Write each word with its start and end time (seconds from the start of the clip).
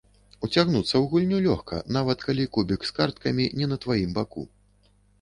Уцягнуцца 0.45 0.89
ў 0.89 1.01
гульню 1.11 1.37
лёгка, 1.47 1.83
нават 1.99 2.25
калі 2.31 2.51
кубік 2.59 2.91
з 2.91 2.99
карткамі 2.99 3.49
не 3.63 3.67
на 3.75 3.83
тваім 3.85 4.11
боку. 4.21 4.51